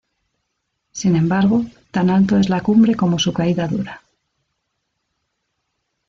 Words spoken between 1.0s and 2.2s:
embargo, tan